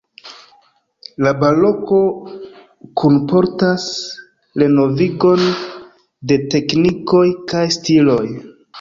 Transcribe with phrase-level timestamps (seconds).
[1.25, 1.99] La baroko
[3.03, 3.87] kunportas
[4.65, 5.47] renovigon
[6.33, 8.23] de teknikoj kaj stiloj.